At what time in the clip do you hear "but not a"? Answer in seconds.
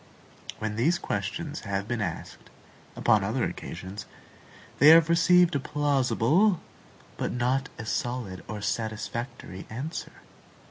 7.17-7.85